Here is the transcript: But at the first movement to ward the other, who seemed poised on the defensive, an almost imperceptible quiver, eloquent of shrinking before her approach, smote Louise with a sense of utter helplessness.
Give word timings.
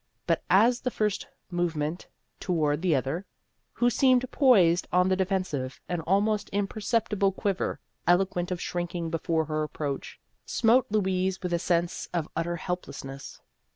But 0.25 0.41
at 0.49 0.77
the 0.81 0.89
first 0.89 1.27
movement 1.51 2.07
to 2.39 2.51
ward 2.51 2.81
the 2.81 2.95
other, 2.95 3.23
who 3.73 3.91
seemed 3.91 4.31
poised 4.31 4.87
on 4.91 5.09
the 5.09 5.15
defensive, 5.15 5.79
an 5.87 6.01
almost 6.01 6.49
imperceptible 6.49 7.31
quiver, 7.31 7.79
eloquent 8.07 8.49
of 8.49 8.59
shrinking 8.59 9.11
before 9.11 9.45
her 9.45 9.61
approach, 9.61 10.19
smote 10.43 10.87
Louise 10.89 11.39
with 11.43 11.53
a 11.53 11.59
sense 11.59 12.09
of 12.15 12.27
utter 12.35 12.55
helplessness. 12.55 13.41